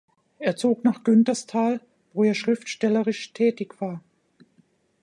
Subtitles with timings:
[0.39, 1.79] Er zog nach Günterstal,
[2.13, 4.01] wo er schriftstellerisch tätig war.